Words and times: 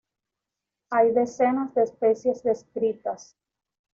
Hay 0.89 1.11
decenas 1.11 1.75
de 1.75 1.83
especies 1.83 2.41
descritas. 2.41 3.37